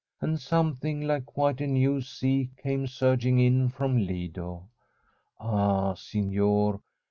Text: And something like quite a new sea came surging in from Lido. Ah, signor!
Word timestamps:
And 0.19 0.39
something 0.41 1.01
like 1.01 1.27
quite 1.27 1.61
a 1.61 1.67
new 1.67 2.01
sea 2.01 2.49
came 2.57 2.87
surging 2.87 3.37
in 3.37 3.69
from 3.69 3.97
Lido. 3.97 4.67
Ah, 5.39 5.93
signor! 5.93 6.81